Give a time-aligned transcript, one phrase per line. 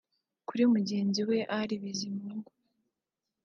[0.47, 2.49] Kuri mugenzi we Ali Bizimungu